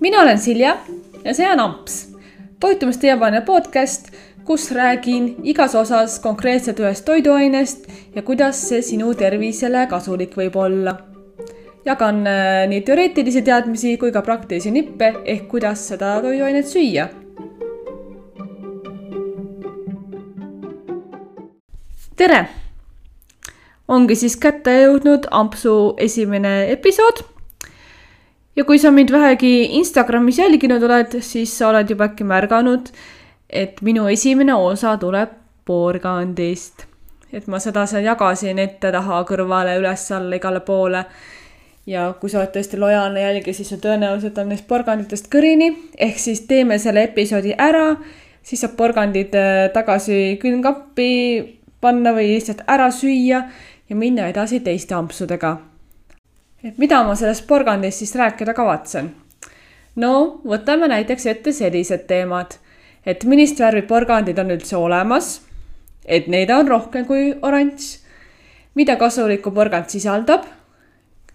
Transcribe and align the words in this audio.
mina 0.00 0.20
olen 0.20 0.38
Silja 0.38 0.76
ja 1.24 1.34
see 1.34 1.48
on 1.52 1.60
Amps, 1.60 2.08
toitumisteemane 2.60 3.40
podcast, 3.44 4.08
kus 4.44 4.70
räägin 4.72 5.34
igas 5.44 5.74
osas 5.74 6.18
konkreetselt 6.20 6.80
ühest 6.80 7.04
toiduainest 7.04 7.86
ja 8.14 8.22
kuidas 8.22 8.62
see 8.68 8.82
sinu 8.82 9.14
tervisele 9.14 9.86
kasulik 9.90 10.36
võib 10.36 10.56
olla. 10.56 10.96
jagan 11.84 12.26
äh, 12.28 12.66
nii 12.68 12.80
teoreetilisi 12.84 13.42
teadmisi 13.42 13.96
kui 13.96 14.12
ka 14.12 14.20
praktilisi 14.22 14.70
nippe 14.70 15.14
ehk 15.24 15.46
kuidas 15.48 15.86
seda 15.88 16.20
toiduainet 16.22 16.66
süüa. 16.68 17.08
tere! 22.16 22.48
ongi 23.88 24.16
siis 24.16 24.36
kätte 24.36 24.80
jõudnud 24.82 25.28
Ampsu 25.30 25.94
esimene 25.98 26.70
episood 26.72 27.24
ja 28.56 28.64
kui 28.64 28.78
sa 28.78 28.90
mind 28.90 29.12
vähegi 29.12 29.52
Instagramis 29.78 30.38
jälginud 30.38 30.82
oled, 30.82 31.20
siis 31.22 31.52
sa 31.58 31.70
oled 31.70 31.90
juba 31.90 32.10
äkki 32.10 32.26
märganud, 32.26 32.90
et 33.50 33.80
minu 33.82 34.06
esimene 34.10 34.54
osa 34.54 34.96
tuleb 34.98 35.36
porgandist. 35.64 36.86
et 37.32 37.46
ma 37.46 37.60
seda 37.62 37.84
seal 37.86 38.02
jagasin 38.02 38.58
ette-taha, 38.58 39.20
kõrvale, 39.28 39.76
üles-alla, 39.78 40.36
igale 40.36 40.60
poole. 40.60 41.04
ja 41.86 42.12
kui 42.20 42.30
sa 42.30 42.40
oled 42.40 42.52
tõesti 42.54 42.78
lojaalne 42.78 43.22
jälgija, 43.22 43.54
siis 43.54 43.70
sa 43.70 43.76
tõenäoliselt 43.76 44.38
on 44.38 44.48
neist 44.48 44.66
porganditest 44.68 45.30
kõrini, 45.32 45.70
ehk 45.98 46.18
siis 46.18 46.44
teeme 46.46 46.78
selle 46.78 47.06
episoodi 47.08 47.54
ära, 47.58 47.96
siis 48.42 48.60
saab 48.60 48.76
porgandid 48.76 49.34
äh, 49.34 49.70
tagasi 49.74 50.38
külmkappi 50.42 51.10
panna 51.80 52.12
või 52.12 52.34
lihtsalt 52.34 52.66
ära 52.68 52.90
süüa 52.90 53.42
ja 53.88 53.96
minna 53.96 54.28
edasi 54.28 54.60
teiste 54.60 54.94
ampsudega 54.94 55.69
et 56.64 56.78
mida 56.78 57.02
ma 57.04 57.16
sellest 57.16 57.46
porgandist 57.48 58.02
siis 58.02 58.14
rääkida 58.18 58.54
kavatsen? 58.56 59.10
no 60.00 60.40
võtame 60.46 60.88
näiteks 60.90 61.26
ette 61.32 61.52
sellised 61.52 62.06
teemad, 62.08 62.56
et 63.06 63.24
millist 63.28 63.60
värvi 63.60 63.82
porgandid 63.88 64.38
on 64.38 64.52
üldse 64.54 64.76
olemas, 64.78 65.40
et 66.04 66.28
neid 66.30 66.50
on 66.54 66.68
rohkem 66.68 67.06
kui 67.08 67.34
oranž, 67.42 67.96
mida 68.78 68.96
kasulikku 69.00 69.52
porgand 69.54 69.90
sisaldab, 69.90 70.46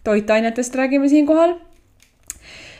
toitainetest 0.05 0.75
räägime 0.75 1.09
siinkohal, 1.09 1.57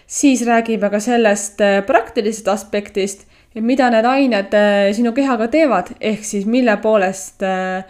siis 0.08 0.46
räägime 0.48 0.90
ka 0.90 1.00
sellest 1.00 1.62
äh, 1.62 1.80
praktilisest 1.86 2.48
aspektist, 2.48 3.26
et 3.56 3.64
mida 3.64 3.90
need 3.92 4.06
ained 4.06 4.54
äh, 4.58 4.90
sinu 4.96 5.14
kehaga 5.18 5.50
teevad, 5.52 5.96
ehk 6.00 6.24
siis 6.26 6.46
mille 6.50 6.78
poolest 6.84 7.44
äh, 7.44 7.84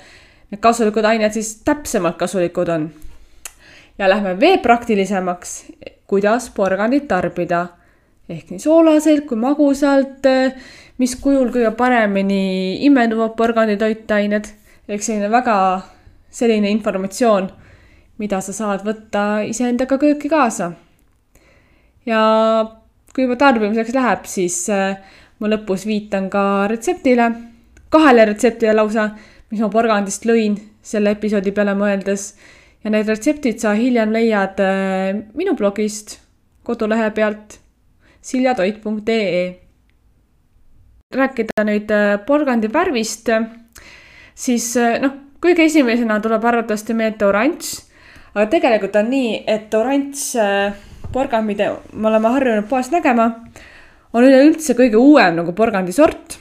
need 0.51 0.61
kasulikud 0.63 1.05
ained 1.05 1.35
siis 1.35 1.57
täpsemalt 1.67 2.17
kasulikud 2.21 2.71
on 2.71 2.89
ja 3.97 4.09
lähme 4.09 4.35
veel 4.39 4.59
praktilisemaks, 4.59 5.65
kuidas 6.07 6.49
porgandit 6.49 7.07
tarbida. 7.07 7.67
ehk 8.29 8.49
nii 8.49 8.59
soolaselt 8.59 9.27
kui 9.29 9.37
magusalt, 9.37 10.25
mis 10.97 11.15
kujul 11.21 11.51
kõige 11.53 11.71
paremini 11.77 12.85
imenduvad 12.85 13.35
porgandi 13.37 13.77
toitained. 13.77 14.45
ehk 14.87 15.03
selline 15.03 15.29
väga 15.31 15.81
selline 16.29 16.69
informatsioon, 16.69 17.49
mida 18.17 18.41
sa 18.41 18.53
saad 18.53 18.83
võtta 18.85 19.45
iseendaga 19.47 19.97
kööki 19.97 20.29
kaasa. 20.29 20.71
ja 22.05 22.21
kui 23.15 23.23
juba 23.23 23.35
tarbimiseks 23.39 23.93
läheb, 23.95 24.25
siis 24.27 24.69
äh, 24.69 24.97
ma 25.39 25.47
lõpus 25.47 25.85
viitan 25.87 26.29
ka 26.29 26.67
retseptile, 26.67 27.29
kahele 27.89 28.25
retseptile 28.25 28.73
lausa, 28.75 29.09
mis 29.51 29.61
ma 29.63 29.69
porgandist 29.71 30.25
lõin 30.27 30.57
selle 30.85 31.15
episoodi 31.15 31.53
peale 31.55 31.73
mõeldes 31.77 32.33
ja 32.85 32.91
need 32.93 33.09
retseptid 33.09 33.57
sa 33.61 33.73
hiljem 33.73 34.13
leiad 34.13 34.59
äh, 34.61 35.17
minu 35.33 35.55
blogist 35.57 36.19
kodulehe 36.65 37.09
pealt 37.17 37.57
siljatoit.ee. 38.25 39.45
rääkida 41.15 41.65
nüüd 41.65 41.93
äh, 41.93 42.11
porgandi 42.27 42.69
värvist, 42.73 43.31
siis 44.37 44.69
äh, 44.77 44.99
noh, 45.01 45.17
kõige 45.41 45.65
esimesena 45.65 46.19
tuleb 46.21 46.45
arvatavasti 46.45 46.93
meelde 46.97 47.25
oranž, 47.25 47.73
aga 48.35 48.45
tegelikult 48.53 49.01
on 49.01 49.11
nii, 49.13 49.33
et 49.49 49.73
oranž 49.73 50.29
porgand, 51.13 51.49
mida 51.49 51.71
me 51.93 52.09
oleme 52.11 52.33
harjunud 52.37 52.69
poes 52.69 52.93
nägema, 52.93 53.31
on 54.13 54.25
üleüldse 54.25 54.77
kõige 54.77 55.01
uuem 55.01 55.41
nagu 55.41 55.57
porgandisort 55.57 56.37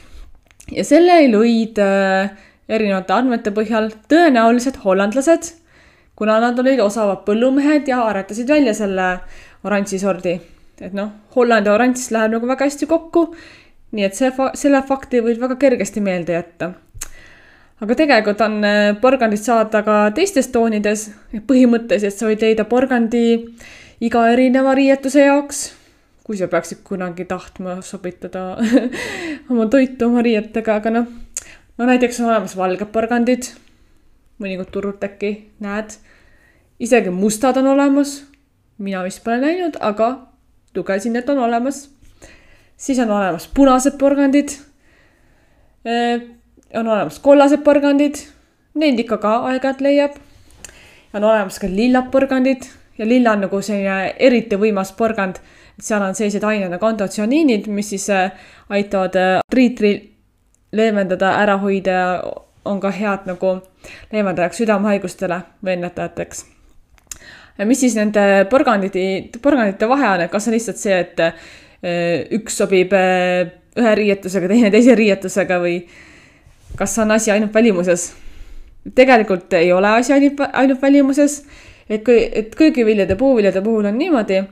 ja 0.72 0.84
selle 0.84 1.22
lõid 1.30 1.80
erinevate 1.80 3.16
andmete 3.16 3.52
põhjal 3.54 3.92
tõenäoliselt 4.08 4.82
hollandlased 4.84 5.52
kuna 6.16 6.38
nad 6.40 6.58
olid 6.58 6.80
osavad 6.82 7.24
põllumehed 7.26 7.88
ja 7.90 8.04
aretasid 8.08 8.48
välja 8.48 8.74
selle 8.74 9.08
oranži 9.64 9.98
sordi. 9.98 10.38
et 10.80 10.92
noh, 10.92 11.10
Hollandi 11.36 11.70
oranž 11.70 12.08
läheb 12.10 12.32
nagu 12.34 12.48
väga 12.50 12.66
hästi 12.66 12.86
kokku. 12.90 13.34
nii 13.94 14.04
et 14.04 14.16
see, 14.18 14.32
selle 14.58 14.82
fakti 14.82 15.22
võid 15.22 15.38
väga 15.40 15.56
kergesti 15.56 16.00
meelde 16.00 16.36
jätta. 16.36 16.72
aga 17.80 17.94
tegelikult 17.94 18.40
on 18.40 18.58
äh, 18.64 18.96
porgandit 19.00 19.42
saada 19.42 19.82
ka 19.82 20.10
teistes 20.14 20.48
toonides. 20.48 21.10
põhimõtteliselt 21.46 22.18
sa 22.18 22.30
võid 22.30 22.42
leida 22.42 22.64
porgandi 22.64 23.24
iga 24.00 24.28
erineva 24.30 24.74
riietuse 24.74 25.26
jaoks. 25.26 25.72
kui 26.24 26.36
sa 26.36 26.48
peaksid 26.48 26.84
kunagi 26.84 27.24
tahtma 27.24 27.80
sobitada 27.82 28.56
oma 29.50 29.66
toitu 29.66 30.06
oma 30.06 30.22
riietega, 30.22 30.80
aga 30.80 30.90
noh, 30.90 31.06
no 31.78 31.90
näiteks 31.90 32.20
on 32.20 32.30
olemas 32.30 32.56
valged 32.56 32.92
porgandid 32.94 33.50
mõnikord 34.42 34.70
turult 34.70 35.04
äkki 35.04 35.50
näed. 35.60 35.96
isegi 36.80 37.10
mustad 37.10 37.56
on 37.56 37.66
olemas. 37.66 38.24
mina 38.78 39.02
vist 39.04 39.24
pole 39.24 39.40
näinud, 39.40 39.76
aga 39.80 40.26
lugesin, 40.74 41.16
et 41.16 41.28
on 41.28 41.38
olemas. 41.38 41.90
siis 42.76 42.98
on 42.98 43.10
olemas 43.10 43.48
punased 43.54 43.98
porgandid. 43.98 44.48
on 46.74 46.88
olemas 46.88 47.18
kollased 47.18 47.62
porgandid, 47.64 48.14
neid 48.74 48.98
ikka 48.98 49.18
ka 49.18 49.36
aeg-ajalt 49.50 49.80
leiab. 49.80 50.16
on 51.14 51.24
olemas 51.24 51.58
ka 51.58 51.66
lillad 51.66 52.10
porgandid 52.10 52.64
ja 52.98 53.08
lilla 53.08 53.32
on 53.32 53.44
nagu 53.46 53.60
selline 53.62 54.14
eriti 54.18 54.56
võimas 54.56 54.92
porgand, 54.96 55.38
seal 55.80 56.02
on 56.02 56.14
sellised 56.14 56.44
ained 56.46 56.70
nagu 56.70 56.86
antotsianiinid, 56.86 57.66
mis 57.66 57.90
siis 57.94 58.08
äh, 58.10 58.32
aitavad 58.70 59.16
äh, 59.18 60.02
leevendada, 60.74 61.34
ära 61.42 61.58
hoida 61.62 61.98
on 62.64 62.80
ka 62.80 62.90
head 62.90 63.28
nagu 63.28 63.58
leevendajaks 64.12 64.62
südamehaigustele 64.62 65.40
või 65.64 65.76
ennetajateks. 65.76 66.44
mis 67.64 67.80
siis 67.80 67.94
nende 67.96 68.46
porgandite, 68.50 69.02
porgandite 69.42 69.88
vahe 69.88 70.08
on, 70.08 70.24
et 70.24 70.30
kas 70.30 70.48
on 70.48 70.56
lihtsalt 70.56 70.80
see, 70.80 70.96
et 70.98 71.20
eh, 71.20 72.24
üks 72.38 72.56
sobib 72.62 72.92
eh, 72.92 73.52
ühe 73.78 73.94
riietusega, 74.00 74.48
teine 74.48 74.70
teise 74.70 74.94
riietusega 74.94 75.60
või 75.62 75.78
kas 76.78 76.98
on 76.98 77.14
asi 77.14 77.30
ainult 77.30 77.54
välimuses? 77.54 78.12
tegelikult 78.94 79.52
ei 79.56 79.70
ole 79.72 79.88
asi 79.88 80.12
ainult, 80.12 80.40
ainult 80.52 80.82
välimuses, 80.82 81.38
et 81.88 82.02
kui, 82.04 82.18
et 82.32 82.54
köögiviljade, 82.54 83.16
puuviljade 83.16 83.62
puhul 83.64 83.86
on 83.88 83.96
niimoodi, 83.98 84.42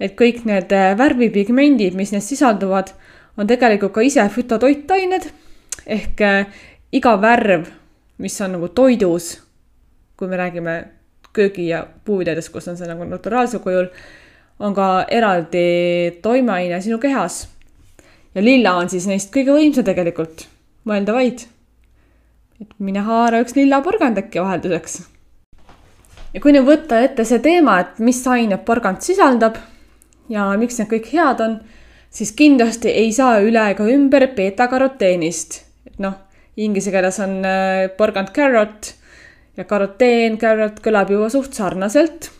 et 0.00 0.14
kõik 0.16 0.44
need 0.48 0.72
eh, 0.72 0.92
värvipigmendid, 0.98 1.96
mis 1.96 2.12
neis 2.12 2.28
sisalduvad, 2.28 2.94
on 3.36 3.48
tegelikult 3.48 3.92
ka 3.92 4.04
ise 4.04 4.24
fütotoitained 4.32 5.28
ehk 5.86 6.22
iga 6.96 7.16
värv, 7.20 7.66
mis 8.22 8.40
on 8.40 8.56
nagu 8.56 8.68
toidus, 8.74 9.34
kui 10.16 10.28
me 10.28 10.38
räägime 10.40 10.76
köögi 11.36 11.68
ja 11.68 11.82
puuviljadest, 12.04 12.52
kus 12.52 12.68
on 12.68 12.78
see 12.78 12.88
nagu 12.88 13.04
naturaalsel 13.08 13.60
kujul, 13.64 13.90
on 14.60 14.74
ka 14.76 14.88
eraldi 15.12 15.66
toimeaine 16.24 16.80
sinu 16.80 16.98
kehas. 16.98 17.48
ja 18.34 18.44
lilla 18.44 18.74
on 18.76 18.88
siis 18.92 19.06
neist 19.08 19.30
kõige 19.32 19.54
võimsam 19.56 19.84
tegelikult, 19.84 20.46
mõelda 20.88 21.12
vaid. 21.16 21.46
et 22.60 22.72
mine 22.78 23.04
haara 23.04 23.42
üks 23.44 23.56
lilla 23.56 23.82
porgand 23.84 24.18
äkki 24.18 24.40
vahelduseks. 24.40 25.00
ja 26.34 26.40
kui 26.40 26.52
nüüd 26.52 26.68
võtta 26.68 27.00
ette 27.04 27.24
see 27.24 27.38
teema, 27.38 27.80
et 27.80 27.98
mis 27.98 28.26
ained 28.26 28.64
porgand 28.64 29.04
sisaldab 29.04 29.60
ja 30.28 30.48
miks 30.56 30.78
need 30.78 30.88
kõik 30.90 31.12
head 31.12 31.40
on, 31.40 31.60
siis 32.10 32.32
kindlasti 32.32 32.88
ei 32.88 33.12
saa 33.12 33.40
üle 33.44 33.70
ega 33.70 33.84
ümber 33.92 34.30
beeta-karoteenist. 34.36 35.60
et 35.86 35.98
noh, 35.98 36.16
inglise 36.56 36.90
keeles 36.90 37.18
on 37.20 37.44
äh, 37.44 37.88
porgand 37.96 38.32
carrot 38.34 38.94
ja 39.56 39.64
karoteen, 39.68 40.38
carrot 40.40 40.80
kõlab 40.84 41.10
juba 41.12 41.28
suht 41.32 41.56
sarnaselt. 41.56 42.30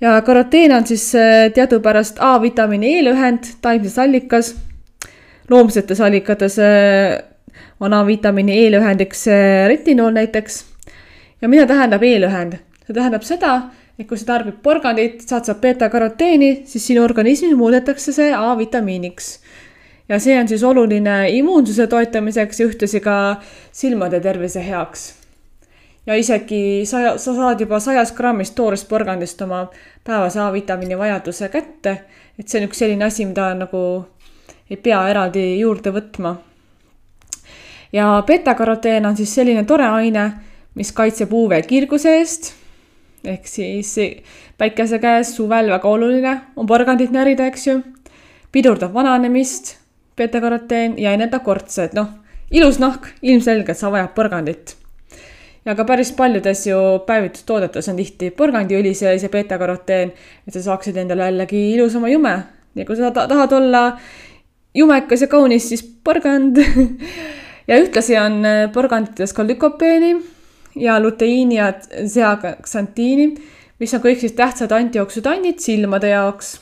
ja 0.00 0.20
karoteen 0.26 0.74
on 0.74 0.86
siis 0.86 1.14
äh, 1.14 1.48
teadupärast 1.54 2.18
A-vitamiini 2.20 2.98
E-lühend 2.98 3.54
taimses 3.62 3.98
allikas. 3.98 4.54
loomsetes 5.50 6.00
allikates 6.00 6.58
äh, 6.58 7.18
on 7.80 7.94
A-vitamiini 7.94 8.64
E-lühendiks 8.66 9.26
retinool 9.68 10.12
näiteks. 10.12 10.64
ja 11.42 11.48
mida 11.48 11.66
tähendab 11.66 12.02
E-lühend? 12.02 12.58
see 12.86 12.94
tähendab 12.94 13.22
seda, 13.22 13.70
et 13.98 14.08
kui 14.08 14.18
sa 14.18 14.32
tarbid 14.32 14.62
porgandit, 14.62 15.20
saad 15.28 15.44
sa 15.44 15.54
beeta-karoteeni, 15.54 16.62
siis 16.66 16.86
sinu 16.86 17.02
organismis 17.04 17.54
muudetakse 17.54 18.12
see 18.12 18.32
A-vitamiiniks 18.34 19.38
ja 20.08 20.18
see 20.20 20.40
on 20.40 20.48
siis 20.48 20.64
oluline 20.64 21.28
immuunsuse 21.30 21.86
toetamiseks 21.86 22.60
ja 22.60 22.66
ühtlasi 22.66 23.00
ka 23.00 23.36
silmade 23.72 24.20
tervise 24.20 24.64
heaks. 24.66 25.14
ja 26.06 26.14
isegi 26.14 26.82
saja, 26.84 27.18
sa 27.18 27.34
saad 27.34 27.60
juba 27.60 27.80
sajast 27.80 28.16
grammist 28.16 28.54
toorest 28.54 28.88
porgandist 28.88 29.42
oma 29.42 29.66
päevase 30.04 30.40
A-vitamiini 30.40 30.98
vajaduse 30.98 31.48
kätte. 31.48 31.96
et 32.38 32.48
see 32.48 32.60
on 32.60 32.68
üks 32.68 32.78
selline 32.78 33.04
asi, 33.04 33.26
mida 33.26 33.54
nagu 33.54 34.04
ei 34.70 34.76
pea 34.76 35.08
eraldi 35.08 35.58
juurde 35.60 35.90
võtma. 35.90 36.36
ja 37.92 38.22
beta-karoteen 38.26 39.06
on 39.06 39.16
siis 39.16 39.34
selline 39.34 39.64
tore 39.64 39.86
aine, 39.86 40.32
mis 40.74 40.92
kaitseb 40.92 41.32
UV 41.32 41.62
kirguse 41.66 42.16
eest 42.18 42.54
ehk 43.24 43.46
siis 43.46 43.94
päikese 44.58 44.98
käes 44.98 45.34
suvel 45.36 45.70
väga 45.70 45.88
oluline 45.88 46.34
on 46.56 46.66
porgandit 46.66 47.10
närida, 47.10 47.46
eks 47.46 47.66
ju. 47.66 47.82
pidurdab 48.52 48.94
vananemist, 48.94 49.77
beta-karoteen 50.18 50.98
ja 51.00 51.14
ennetab 51.16 51.44
kortse, 51.46 51.88
et 51.88 51.96
noh, 51.96 52.10
ilus 52.50 52.78
nahk, 52.82 53.10
ilmselgelt 53.22 53.78
sa 53.78 53.92
vajad 53.92 54.14
porgandit. 54.16 54.76
ja 55.64 55.74
ka 55.74 55.84
päris 55.84 56.12
paljudes 56.16 56.66
ju 56.66 56.78
päevitustoodetes 57.06 57.88
on 57.88 57.96
tihti 57.96 58.30
porgandiõli 58.30 58.94
sees 58.94 59.22
ja 59.22 59.28
beta-karoteen, 59.28 60.12
et 60.46 60.54
sa 60.54 60.62
saaksid 60.62 60.96
endale 60.96 61.28
jällegi 61.28 61.72
ilusama 61.74 62.08
jume. 62.08 62.38
ja 62.74 62.84
kui 62.84 62.96
sa 62.96 63.10
tahad 63.10 63.52
olla 63.52 63.98
jumekas 64.74 65.22
ja 65.22 65.28
kaunis, 65.28 65.68
siis 65.68 65.82
porgand 66.04 66.58
ja 67.68 67.78
ühtlasi 67.78 68.16
on 68.18 68.42
porgandites 68.72 69.32
ka 69.32 69.46
lükopeeni 69.46 70.16
ja 70.78 71.00
luteiini 71.00 71.58
ja 71.58 71.72
zeaksantiini, 72.06 73.34
mis 73.78 73.94
on 73.94 74.02
kõik 74.02 74.22
siis 74.22 74.34
tähtsad 74.38 74.72
antijooksutannid 74.72 75.60
silmade 75.62 76.10
jaoks. 76.14 76.60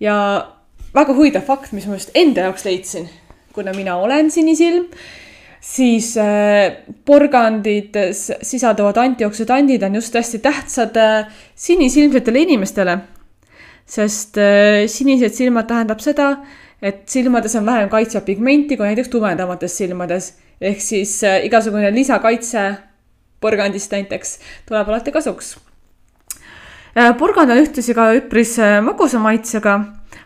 ja 0.00 0.53
väga 0.94 1.14
huvitav 1.14 1.44
fakt, 1.46 1.72
mis 1.74 1.86
ma 1.88 1.98
just 1.98 2.14
enda 2.14 2.48
jaoks 2.48 2.64
leidsin, 2.66 3.08
kuna 3.54 3.74
mina 3.74 3.96
olen 4.02 4.30
sinisilm, 4.30 4.86
siis 5.64 6.12
äh, 6.20 6.84
porgandites 7.04 8.28
sisalduvad 8.42 8.98
antijooksutandid 9.02 9.82
on 9.82 9.98
just 9.98 10.14
hästi 10.14 10.38
tähtsad 10.44 10.96
äh, 11.00 11.32
sinisilmsetele 11.54 12.44
inimestele. 12.46 12.98
sest 13.86 14.38
äh, 14.38 14.86
sinised 14.88 15.34
silmad 15.36 15.66
tähendab 15.68 16.00
seda, 16.00 16.38
et 16.82 17.08
silmades 17.08 17.56
on 17.56 17.66
vähem 17.66 17.88
kaitsvat 17.88 18.24
pigmenti 18.24 18.76
kui 18.76 18.86
näiteks 18.86 19.08
tumedamates 19.08 19.76
silmades. 19.78 20.34
ehk 20.60 20.80
siis 20.80 21.20
igasugune 21.42 21.90
lisakaitse 21.94 22.74
porgandist 23.40 23.92
näiteks 23.92 24.38
tuleb 24.68 24.88
alati 24.88 25.12
kasuks. 25.12 25.56
Porgand 27.18 27.50
on 27.50 27.58
ühtlasi 27.58 27.94
ka 27.94 28.12
üpris 28.14 28.54
magusa 28.86 29.18
maitsega, 29.18 29.80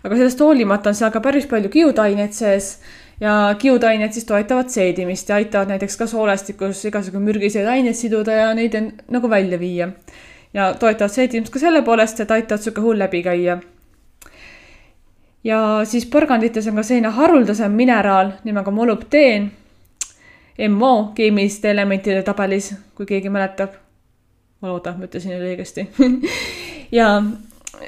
aga 0.08 0.16
sellest 0.16 0.40
hoolimata 0.40 0.90
on 0.90 0.96
seal 0.96 1.12
ka 1.12 1.20
päris 1.20 1.46
palju 1.50 1.68
kiudaineid 1.72 2.32
sees 2.32 2.78
ja 3.20 3.54
kiudained 3.58 4.12
siis 4.12 4.24
toetavad 4.24 4.70
seedimist 4.72 5.28
ja 5.28 5.36
aitavad 5.36 5.68
näiteks 5.68 5.96
ka 5.96 6.06
soolestikus 6.06 6.84
igasugu 6.88 7.20
mürgiseid 7.20 7.66
aineid 7.66 7.98
siduda 7.98 8.32
ja 8.32 8.52
neid 8.54 8.76
nagu 9.10 9.30
välja 9.30 9.58
viia. 9.60 9.88
ja 10.54 10.74
toetavad 10.74 11.12
seedimist 11.12 11.52
ka 11.52 11.58
selle 11.58 11.82
poolest, 11.82 12.20
et 12.20 12.30
aitavad 12.30 12.62
sihuke 12.62 12.80
hull 12.80 12.98
läbi 12.98 13.22
käia. 13.22 13.58
ja 15.44 15.80
siis 15.84 16.06
porgandites 16.06 16.66
on 16.66 16.76
ka 16.76 16.82
selline 16.82 17.08
haruldasem 17.08 17.72
mineraal 17.72 18.32
nimega 18.44 18.70
molübdeen 18.70 19.50
MO 20.68 21.12
keemiliste 21.14 21.70
elementide 21.70 22.22
tabelis, 22.22 22.74
kui 22.94 23.06
keegi 23.06 23.28
mäletab. 23.28 23.76
ma 24.60 24.68
loodan, 24.68 24.98
ma 24.98 25.04
ütlesin 25.04 25.36
õigesti 25.42 25.88
ja 26.98 27.22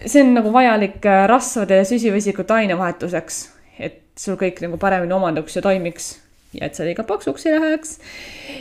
see 0.07 0.23
on 0.23 0.35
nagu 0.37 0.53
vajalik 0.53 1.05
äh, 1.07 1.27
rasvade 1.31 1.81
ja 1.81 1.85
süsivesikute 1.89 2.55
ainevahetuseks, 2.55 3.39
et 3.79 4.03
sul 4.19 4.37
kõik 4.41 4.61
nagu 4.65 4.79
paremini 4.81 5.17
omanduks 5.17 5.57
ja 5.57 5.63
toimiks 5.65 6.13
ja 6.55 6.67
et 6.67 6.75
sa 6.75 6.85
liiga 6.87 7.05
paksuks 7.07 7.47
ei 7.47 7.55
läheks. 7.55 7.99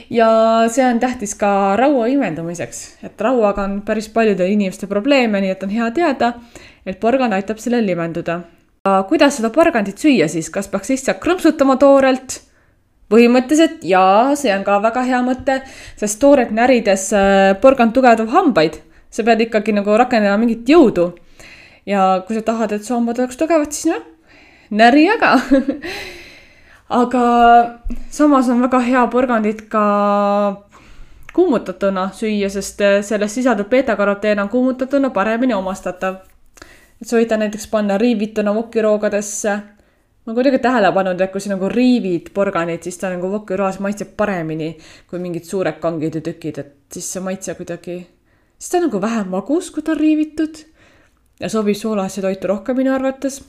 ja 0.10 0.30
see 0.70 0.86
on 0.86 1.00
tähtis 1.00 1.36
ka 1.36 1.76
raua 1.80 2.08
imendumiseks, 2.12 2.84
et 3.04 3.22
rauaga 3.22 3.66
on 3.66 3.82
päris 3.86 4.10
paljudel 4.14 4.54
inimestel 4.54 4.90
probleeme, 4.90 5.42
nii 5.42 5.56
et 5.56 5.64
on 5.64 5.74
hea 5.74 5.90
teada, 5.92 6.34
et 6.86 7.00
porgand 7.00 7.34
aitab 7.34 7.58
sellel 7.58 7.90
imenduda. 7.90 8.42
kuidas 9.10 9.38
seda 9.38 9.50
porgandit 9.50 9.98
süüa 9.98 10.28
siis, 10.28 10.50
kas 10.50 10.68
peaks 10.68 10.90
lihtsalt 10.90 11.20
krõmpsutama 11.24 11.78
toorelt 11.78 12.42
põhimõtteliselt 13.10 13.84
jaa, 13.90 14.36
see 14.38 14.54
on 14.54 14.64
ka 14.64 14.78
väga 14.84 15.04
hea 15.08 15.22
mõte, 15.26 15.60
sest 15.98 16.20
tooret 16.22 16.52
närides 16.54 17.10
äh, 17.18 17.56
porgand 17.62 17.96
tugevdab 17.96 18.30
hambaid. 18.34 18.80
Sa 19.10 19.24
pead 19.24 19.42
ikkagi 19.48 19.74
nagu 19.74 19.98
rakendama 19.98 20.38
mingit 20.42 20.70
jõudu. 20.70 21.14
ja 21.86 22.22
kui 22.28 22.36
sa 22.36 22.42
tahad, 22.46 22.72
et 22.72 22.84
su 22.86 22.94
hambad 22.94 23.20
oleks 23.20 23.38
tugevad, 23.38 23.72
siis 23.74 23.90
noh, 23.90 24.04
näri 24.70 25.08
aga 25.10 25.36
aga 27.02 27.24
samas 28.10 28.50
on 28.50 28.62
väga 28.62 28.80
hea 28.86 29.06
porgandit 29.08 29.66
ka 29.70 29.86
kuumutatuna 31.34 32.10
süüa, 32.14 32.50
sest 32.50 32.82
äh, 32.82 33.00
selles 33.06 33.34
sisaldub 33.36 33.70
beeta-karoteen 33.70 34.40
on 34.40 34.50
kuumutatuna 34.50 35.10
paremini 35.10 35.54
omastatav. 35.54 36.16
et 37.02 37.08
soovitan 37.08 37.40
näiteks 37.40 37.68
panna 37.68 37.98
riivituna 37.98 38.54
vokiroogadesse 38.54 39.60
ma 40.26 40.34
kuidagi 40.34 40.60
tähele 40.60 40.92
pannud, 40.94 41.22
et 41.22 41.32
kui 41.32 41.42
sa 41.42 41.50
nagu 41.50 41.70
riivid 41.70 42.30
porganit, 42.34 42.84
siis 42.84 42.98
ta 43.02 43.10
nagu 43.10 43.32
vokiroas 43.32 43.80
maitseb 43.80 44.12
paremini 44.18 44.76
kui 45.10 45.20
mingid 45.20 45.48
suured 45.48 45.80
kangid 45.82 46.20
ja 46.20 46.22
tükid, 46.22 46.60
et 46.60 46.76
siis 46.94 47.08
see 47.14 47.24
maitse 47.24 47.56
kuidagi, 47.58 47.96
siis 48.60 48.72
ta 48.72 48.78
on 48.78 48.88
nagu 48.90 49.02
vähem 49.02 49.32
magus, 49.32 49.72
kui 49.72 49.84
ta 49.84 49.92
on 49.92 50.00
riivitud. 50.00 50.66
ja 51.40 51.50
sobib 51.50 51.76
soolasse 51.76 52.22
toitu 52.22 52.48
rohkem 52.48 52.78
minu 52.78 52.94
arvates. 52.94 53.42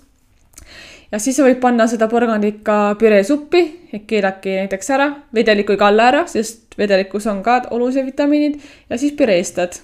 ja 1.12 1.18
siis 1.18 1.36
sa 1.36 1.44
võid 1.44 1.60
panna 1.60 1.86
seda 1.86 2.08
porgandit 2.08 2.62
ka 2.64 2.94
püreesuppi, 2.98 3.62
et 3.92 4.06
keelake 4.06 4.56
näiteks 4.62 4.90
ära, 4.90 5.10
vedelikku 5.34 5.72
ei 5.72 5.78
kalla 5.78 6.08
ära, 6.08 6.26
sest 6.26 6.78
vedelikus 6.78 7.26
on 7.26 7.42
ka 7.42 7.62
olulised 7.70 8.06
vitamiinid 8.06 8.60
ja 8.90 8.98
siis 8.98 9.12
püreestad 9.12 9.80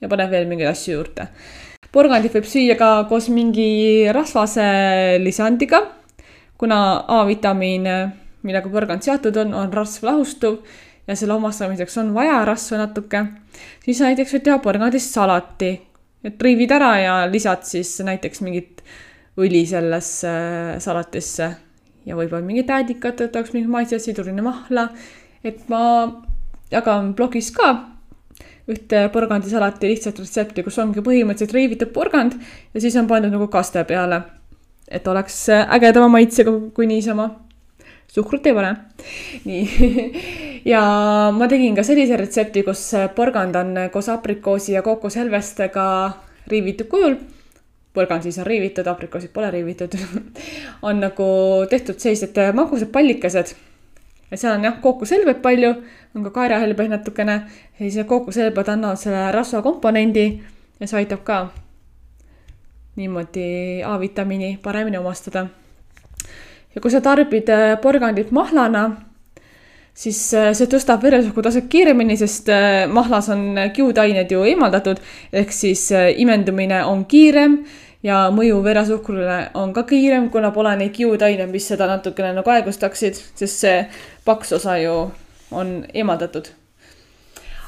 ja 0.00 0.08
paned 0.08 0.30
veel 0.30 0.48
mingeid 0.48 0.72
asju 0.72 0.96
juurde 0.96 1.28
porgandit 1.92 2.32
võib 2.32 2.46
süüa 2.48 2.76
ka 2.80 3.04
koos 3.08 3.28
mingi 3.28 4.08
rasvase 4.12 5.18
lisandiga 5.20 5.82
kuna 6.62 7.04
A-vitamiin, 7.08 7.88
millega 8.46 8.70
porgand 8.70 9.02
seotud 9.02 9.34
on, 9.42 9.54
on 9.58 9.72
rasvlahustuv 9.74 10.60
ja 11.06 11.16
selle 11.18 11.34
omastamiseks 11.34 11.96
on 12.02 12.12
vaja 12.14 12.42
rasva 12.46 12.82
natuke, 12.84 13.24
siis 13.84 14.02
näiteks 14.04 14.36
võid 14.36 14.44
teha 14.48 14.58
porgandist 14.62 15.14
salati, 15.14 15.72
et 16.24 16.42
riivid 16.42 16.74
ära 16.74 16.92
ja 17.00 17.14
lisad 17.30 17.64
siis 17.66 17.94
näiteks 18.06 18.42
mingit 18.46 18.82
õli 19.40 19.64
sellesse 19.66 20.32
salatisse 20.82 21.48
ja 22.06 22.18
võib-olla 22.18 22.44
mingit 22.44 22.70
äädikat, 22.70 23.24
oleks 23.28 23.54
mingit 23.54 23.70
maitset, 23.70 24.02
siduline 24.04 24.42
mahla. 24.42 24.88
et 25.44 25.68
ma 25.68 25.82
jagan 26.70 27.14
blogis 27.14 27.50
ka 27.50 27.72
ühte 28.70 29.08
porgandisalati 29.12 29.90
lihtsat 29.90 30.20
retsepti, 30.22 30.62
kus 30.62 30.78
ongi 30.78 31.02
põhimõtteliselt 31.02 31.56
riivitud 31.56 31.90
porgand 31.92 32.38
ja 32.74 32.80
siis 32.80 32.96
on 32.96 33.10
pandud 33.10 33.34
nagu 33.34 33.48
kaste 33.50 33.82
peale 33.84 34.22
et 34.92 35.08
oleks 35.08 35.46
ägedama 35.50 36.08
maitsega 36.12 36.52
kui 36.74 36.86
niisama. 36.86 37.30
Suhkrut 38.12 38.46
ei 38.46 38.54
pane. 38.54 38.72
nii 39.48 40.12
ja 40.72 40.82
ma 41.32 41.48
tegin 41.48 41.76
ka 41.76 41.84
sellise 41.86 42.16
retsepti, 42.20 42.64
kus 42.66 42.84
porgand 43.16 43.56
on 43.56 43.74
koos 43.92 44.08
aprikoosi 44.12 44.76
ja 44.76 44.82
kookoshelvestega 44.82 45.86
riivitud 46.52 46.90
kujul. 46.92 47.16
porgand 47.94 48.22
siis 48.22 48.38
on 48.38 48.46
riivitud, 48.46 48.86
aprikoosid 48.86 49.32
pole 49.32 49.50
riivitud 49.50 49.98
on 50.88 51.00
nagu 51.00 51.28
tehtud 51.70 51.98
sellised 51.98 52.38
magusad 52.54 52.92
pallikesed 52.92 53.56
ja 54.32 54.36
seal 54.36 54.56
on 54.56 54.64
jah, 54.64 54.78
kookoshelbed 54.80 55.42
palju, 55.44 55.74
on 56.16 56.24
ka 56.24 56.30
kaerahelbeid 56.38 56.92
natukene, 56.92 57.42
siis 57.78 57.98
kookoshelbed 58.08 58.68
annavad 58.72 59.00
selle 59.00 59.26
rasva 59.32 59.60
komponendi 59.62 60.24
ja 60.80 60.88
see 60.88 61.02
aitab 61.02 61.20
ka 61.24 61.42
niimoodi 62.96 63.82
A-vitamiini 63.86 64.58
paremini 64.62 64.98
omastada. 64.98 65.46
Ja 66.74 66.80
kui 66.80 66.92
sa 66.92 67.02
tarbid 67.04 67.50
äh, 67.52 67.74
porgandit 67.82 68.32
mahlana, 68.34 68.84
siis 69.94 70.18
äh, 70.36 70.50
see 70.56 70.70
tõstab 70.70 71.04
veresuhkrutaset 71.04 71.68
kiiremini, 71.72 72.16
sest 72.20 72.48
äh, 72.52 72.84
mahlas 72.90 73.28
on 73.32 73.58
kiudained 73.74 74.32
ju 74.32 74.44
eemaldatud, 74.48 75.02
ehk 75.32 75.52
siis 75.54 75.88
imendumine 75.92 76.82
on 76.88 77.04
kiirem 77.08 77.60
ja 78.02 78.24
mõju 78.34 78.62
veresuhkrule 78.64 79.38
on 79.58 79.74
ka 79.76 79.84
kiirem, 79.88 80.30
kuna 80.32 80.50
pole 80.54 80.74
neid 80.80 80.94
kiudaineid, 80.96 81.50
mis 81.52 81.68
seda 81.70 81.86
natukene 81.90 82.32
nagu 82.38 82.50
aeglustaksid, 82.50 83.20
sest 83.38 83.66
see 83.66 83.78
paks 84.26 84.56
osa 84.58 84.78
ju 84.82 84.96
on 85.52 85.82
eemaldatud. 85.92 86.48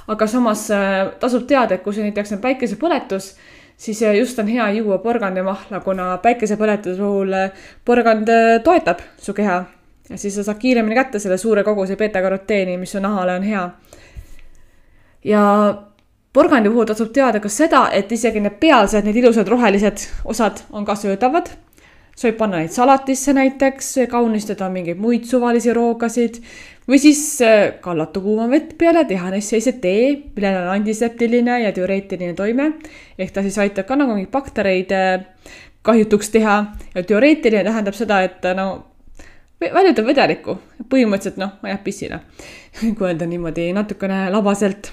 aga 0.09 0.27
samas 0.29 0.67
tasub 1.21 1.47
teada, 1.49 1.75
et 1.75 1.83
kui 1.83 1.95
see 1.97 2.05
näiteks 2.05 2.35
on 2.37 2.41
päikesepõletus 2.43 3.31
siis 3.77 4.03
äh, 4.03 4.15
just 4.17 4.39
on 4.39 4.49
hea 4.49 4.71
juua 4.71 4.99
porgandimahla, 4.99 5.81
kuna 5.81 6.19
päikesepõletuse 6.23 6.99
puhul 7.01 7.33
äh, 7.33 7.65
porgand 7.85 8.29
äh, 8.29 8.59
toetab 8.65 9.03
su 9.19 9.35
keha. 9.35 9.65
ja 10.11 10.19
siis 10.19 10.35
sa 10.37 10.45
saad 10.45 10.59
kiiremini 10.61 10.95
kätte 10.95 11.19
selle 11.19 11.39
suure 11.39 11.65
koguse 11.65 11.97
beeta-karoteeni, 11.97 12.77
mis 12.79 12.93
su 12.93 13.01
nahale 13.01 13.37
on 13.39 13.43
hea. 13.43 13.71
ja 15.25 15.43
porgandi 16.33 16.71
puhul 16.71 16.85
tasub 16.85 17.13
teada 17.13 17.41
ka 17.41 17.49
seda, 17.49 17.89
et 17.93 18.13
isegi 18.13 18.41
need 18.41 18.59
pealsed, 18.61 19.05
need 19.05 19.17
ilusad 19.17 19.49
rohelised 19.49 20.09
osad 20.25 20.65
on 20.73 20.85
ka 20.85 20.95
söödavad. 20.95 21.51
Sa 22.15 22.29
võid 22.29 22.39
panna 22.39 22.63
neid 22.63 22.75
salatisse 22.75 23.35
näiteks, 23.35 23.91
kaunistada 24.11 24.69
mingeid 24.73 25.01
muid 25.03 25.27
suvalisi 25.29 25.75
roogasid 25.75 26.41
või 26.89 27.01
siis 27.01 27.21
äh, 27.43 27.75
kallata 27.81 28.21
kuuma 28.21 28.49
vett 28.51 28.75
peale, 28.79 29.05
teha 29.09 29.31
neist 29.33 29.53
sellise 29.53 29.77
tee, 29.83 30.09
millel 30.37 30.61
on 30.63 30.73
antiseptiline 30.77 31.61
ja 31.65 31.73
teoreetiline 31.73 32.35
toime. 32.39 32.73
ehk 33.19 33.33
ta 33.33 33.43
siis 33.43 33.59
aitab 33.59 33.89
ka 33.89 33.97
nagu 33.97 34.15
mingeid 34.15 34.33
baktereid 34.33 34.93
äh, 34.93 35.25
kahjutuks 35.83 36.31
teha 36.35 36.59
ja 36.95 37.03
teoreetiline 37.03 37.65
tähendab 37.65 37.97
seda, 37.97 38.21
et 38.25 38.45
no 38.57 38.69
väljutab 39.61 40.07
vedelikku, 40.07 40.59
põhimõtteliselt 40.91 41.41
noh, 41.41 41.57
ajab 41.63 41.83
pissile, 41.85 42.21
kui 42.97 43.09
öelda 43.09 43.27
niimoodi 43.27 43.71
natukene 43.73 44.29
labaselt. 44.31 44.93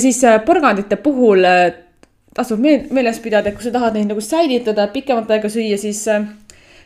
siis 0.00 0.20
porgandite 0.46 0.96
puhul 0.96 1.46
tasub 2.34 2.60
meeles 2.60 3.20
pidada, 3.22 3.50
et 3.50 3.56
kui 3.56 3.66
sa 3.66 3.72
tahad 3.74 3.94
neid 3.96 4.10
nagu 4.10 4.22
säilitada, 4.22 4.88
pikemat 4.92 5.30
aega 5.36 5.50
süüa, 5.50 5.78
siis 5.78 6.02
äh, 6.10 6.26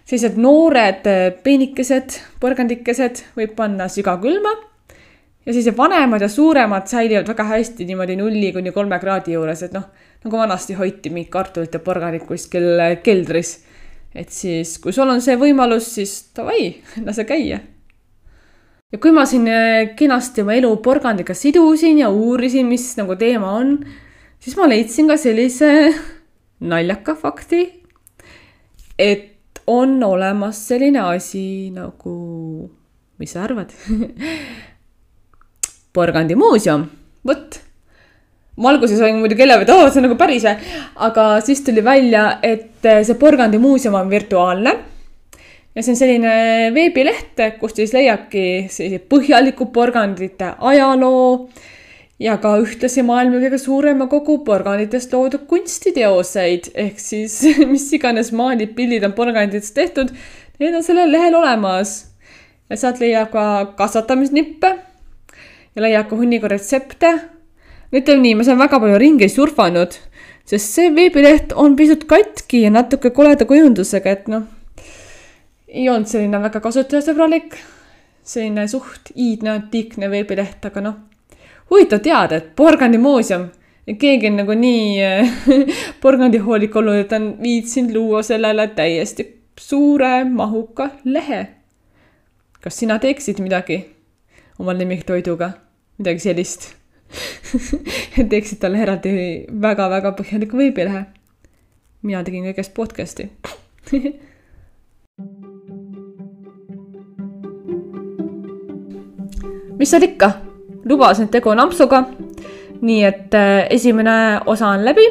sellised 0.05 0.37
noored 0.41 1.07
äh, 1.09 1.29
peenikesed, 1.45 2.19
porgandikesed 2.43 3.23
võib 3.39 3.55
panna 3.57 3.89
sügavkülma. 3.93 4.55
ja 5.47 5.55
sellised 5.55 5.77
vanemad 5.79 6.21
ja 6.21 6.29
suuremad 6.29 6.91
säilivad 6.91 7.29
väga 7.29 7.47
hästi 7.49 7.87
niimoodi 7.89 8.19
nulli 8.21 8.53
kuni 8.53 8.73
kolme 8.73 8.99
kraadi 9.01 9.33
juures, 9.33 9.63
et 9.65 9.73
noh, 9.73 9.87
nagu 10.25 10.37
vanasti 10.37 10.77
hoiti 10.77 11.11
mingit 11.11 11.33
kartulit 11.33 11.73
ja 11.73 11.81
porgandit 11.81 12.27
kuskil 12.29 12.69
äh, 12.77 12.99
keldris. 13.03 13.63
et 14.15 14.29
siis, 14.33 14.77
kui 14.83 14.93
sul 14.93 15.09
on 15.09 15.25
see 15.25 15.37
võimalus, 15.41 15.89
siis 15.97 16.13
davai, 16.37 16.75
lase 17.07 17.25
käia 17.25 17.63
ja 18.93 19.01
kui 19.01 19.13
ma 19.13 19.25
siin 19.29 19.49
kenasti 19.97 20.45
oma 20.45 20.55
elu 20.57 20.75
porgandiga 20.85 21.35
sidusin 21.37 21.99
ja 22.01 22.09
uurisin, 22.09 22.69
mis 22.69 22.91
nagu 23.01 23.17
teema 23.21 23.57
on 23.57 23.75
siis 24.43 24.57
ma 24.59 24.69
leidsin 24.71 25.11
ka 25.11 25.19
sellise 25.21 25.71
naljaka 26.73 27.15
fakti, 27.19 27.63
et 28.99 29.63
on 29.69 29.99
olemas 30.03 30.61
selline 30.71 31.01
asi 31.05 31.71
nagu, 31.75 32.17
mis 33.21 33.35
sa 33.35 33.45
arvad? 33.45 33.75
Porgandimuuseum, 35.99 36.85
vot. 37.27 37.59
ma 38.59 38.73
alguses 38.73 39.01
olin 39.03 39.21
muidugi 39.23 39.45
elevil, 39.45 39.67
et 39.67 39.73
oo, 39.75 39.89
see 39.89 40.01
on 40.01 40.09
nagu 40.09 40.19
päris, 40.19 40.47
aga 41.07 41.27
siis 41.45 41.63
tuli 41.67 41.83
välja, 41.85 42.39
et 42.43 42.83
see 42.83 43.19
porgandimuuseum 43.19 43.97
on 43.99 44.11
virtuaalne. 44.11 44.75
Ja 45.77 45.85
see 45.85 45.95
on 45.95 46.01
selline 46.01 46.33
veebileht, 46.75 47.39
kust 47.61 47.79
siis 47.79 47.93
leiabki 47.95 48.45
selliseid 48.73 49.05
põhjaliku 49.11 49.69
porgandite 49.75 50.55
ajaloo 50.71 51.29
ja 52.19 52.35
ka 52.43 52.57
ühtlasi 52.63 53.05
maailma 53.07 53.39
kõige 53.43 53.61
suurema 53.63 54.09
kogu 54.11 54.41
porganditest 54.47 55.13
loodud 55.15 55.47
kunstiteoseid 55.51 56.73
ehk 56.75 56.99
siis 57.03 57.39
mis 57.73 57.87
iganes 57.95 58.33
maalid, 58.35 58.75
pildid 58.77 59.07
on 59.07 59.15
porganditest 59.17 59.75
tehtud, 59.77 60.13
need 60.59 60.75
on 60.75 60.85
sellel 60.87 61.13
lehel 61.15 61.39
olemas. 61.39 62.05
ja 62.69 62.77
sealt 62.77 63.01
leiab 63.01 63.31
ka 63.33 63.45
kasvatamisnippe 63.79 64.75
ja 65.75 65.83
leiab 65.83 66.11
ka 66.11 66.19
hunniga 66.19 66.51
retsepte. 66.51 67.15
ütleme 67.95 68.23
nii, 68.23 68.35
ma 68.35 68.45
olen 68.45 68.63
väga 68.67 68.81
palju 68.83 68.99
ringi 69.01 69.29
surfanud, 69.33 69.95
sest 70.45 70.75
see 70.75 70.91
veebileht 70.95 71.55
on 71.55 71.77
pisut 71.77 72.05
katki 72.11 72.67
ja 72.67 72.71
natuke 72.75 73.15
koleda 73.15 73.47
kujundusega, 73.49 74.11
et 74.11 74.29
noh, 74.29 74.45
ei 75.69 75.89
olnud 75.89 76.11
selline 76.11 76.43
väga 76.43 76.61
kasutajasõbralik, 76.65 77.57
selline 78.27 78.67
suht 78.69 79.15
iidne 79.15 79.55
antiikne 79.55 80.11
veebileht, 80.13 80.67
aga 80.69 80.85
noh 80.85 80.99
huvitav 81.71 82.03
teada, 82.03 82.37
et 82.37 82.57
Porgandi 82.57 82.99
muuseum, 82.99 83.49
keegi 83.99 84.29
on 84.29 84.37
nagu 84.43 84.55
nii 84.57 84.87
porgandihoolik 86.03 86.77
olnud, 86.77 87.03
et 87.05 87.13
on 87.17 87.31
viitsinud 87.43 87.95
luua 87.95 88.23
sellele 88.23 88.69
täiesti 88.77 89.27
suure 89.61 90.25
mahuka 90.25 90.91
lehe. 91.05 91.47
kas 92.61 92.79
sina 92.79 92.99
teeksid 92.99 93.39
midagi 93.41 93.79
oma 94.59 94.75
lemmiktoiduga, 94.75 95.51
midagi 95.99 96.21
sellist. 96.21 96.75
Teeksid 98.31 98.59
talle 98.61 98.83
eraldi 98.83 99.13
väga-väga 99.63 100.13
põhjaliku 100.19 100.59
veebilehe. 100.59 101.05
mina 102.03 102.25
tegin 102.25 102.45
kõigest 102.51 102.75
podcast'i. 102.75 103.31
Mis 109.79 109.91
seal 109.95 110.03
ikka 110.03 110.48
lubasin, 110.85 111.29
et 111.29 111.31
tegu 111.39 111.51
on 111.51 111.65
ampsuga. 111.67 112.05
nii 112.79 112.99
et 113.03 113.35
äh, 113.35 113.67
esimene 113.75 114.41
osa 114.47 114.69
on 114.69 114.85
läbi. 114.85 115.07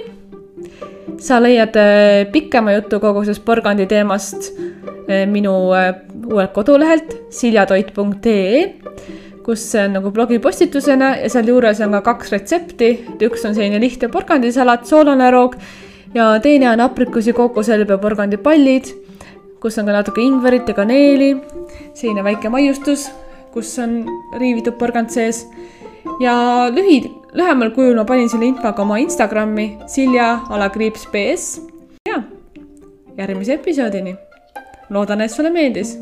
sa 1.18 1.40
leiad 1.42 1.76
äh, 1.76 2.32
pikema 2.32 2.74
jutu 2.74 3.00
kogu 3.00 3.24
sellest 3.26 3.46
porgandi 3.46 3.88
teemast 3.88 4.52
äh, 5.10 5.26
minu 5.28 5.54
uuelt 6.28 6.54
kodulehelt 6.54 7.16
siljatoit.ee, 7.30 8.62
kus 9.44 9.66
see 9.72 9.84
on 9.86 9.98
nagu 9.98 10.12
blogipostitusena 10.12 11.16
ja 11.24 11.30
sealjuures 11.30 11.82
on 11.82 11.92
ka 11.98 12.02
kaks 12.02 12.32
retsepti. 12.32 12.94
üks 13.22 13.46
on 13.46 13.56
selline 13.56 13.80
lihtne 13.80 14.08
porgandisalat, 14.08 14.86
soolane 14.86 15.32
roog 15.32 15.56
ja 16.16 16.40
teine 16.40 16.72
on 16.72 16.80
aprikosi, 16.80 17.34
kookoselb 17.34 17.90
ja 17.90 17.98
porgandipallid, 17.98 18.94
kus 19.60 19.78
on 19.78 19.86
ka 19.86 20.00
natuke 20.00 20.22
ingverit 20.22 20.68
ja 20.68 20.76
kaneeli, 20.78 21.36
selline 21.94 22.24
väike 22.24 22.50
maiustus 22.50 23.10
kus 23.58 23.74
on 23.82 24.04
riivitud 24.38 24.78
porgand 24.78 25.10
sees. 25.10 25.48
ja 26.22 26.34
lühi, 26.70 27.02
lühemal 27.34 27.74
kujul 27.74 27.98
ma 27.98 28.06
panin 28.06 28.30
selle 28.30 28.46
info 28.52 28.70
ka 28.74 28.86
oma 28.86 29.00
Instagrami 29.02 29.68
Silja 29.90 30.28
alakriips 30.54 31.08
BS. 31.14 31.48
ja 32.06 32.22
järgmise 33.18 33.58
episoodini. 33.58 34.16
loodan, 34.90 35.22
et 35.22 35.34
sulle 35.34 35.50
meeldis 35.50 35.98